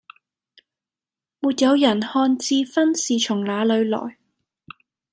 [1.41, 4.17] 沒有人看智勳是從那裏來